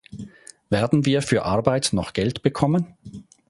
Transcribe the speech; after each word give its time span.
Werden 0.71 1.05
wir 1.05 1.21
für 1.21 1.45
Arbeit 1.45 1.89
noch 1.93 2.13
Geld 2.13 2.41
bekommen? 2.41 2.95